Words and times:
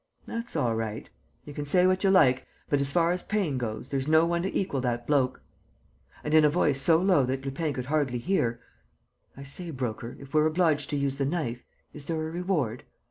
"That's 0.25 0.55
all 0.55 0.75
right. 0.75 1.07
You 1.45 1.53
can 1.53 1.67
say 1.67 1.85
what 1.85 2.03
you 2.03 2.09
like, 2.09 2.47
but, 2.69 2.81
as 2.81 2.91
far 2.91 3.11
as 3.11 3.21
paying 3.21 3.59
goes, 3.59 3.89
there's 3.89 4.07
no 4.07 4.25
one 4.25 4.41
to 4.41 4.57
equal 4.57 4.81
that 4.81 5.05
bloke." 5.05 5.43
And, 6.23 6.33
in 6.33 6.43
a 6.43 6.49
voice 6.49 6.81
so 6.81 6.97
low 6.97 7.23
that 7.27 7.45
Lupin 7.45 7.71
could 7.73 7.85
hardly 7.85 8.17
hear, 8.17 8.59
"I 9.37 9.43
say, 9.43 9.69
Broker, 9.69 10.17
if 10.19 10.33
we're 10.33 10.47
obliged 10.47 10.89
to 10.89 10.97
use 10.97 11.17
the 11.19 11.25
knife, 11.27 11.61
is 11.93 12.05
there 12.05 12.15
a 12.27 12.31
reward?" 12.31 12.83